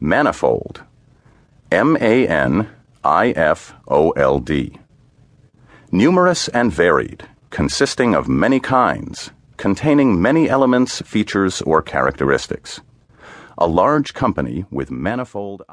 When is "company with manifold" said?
14.14-15.64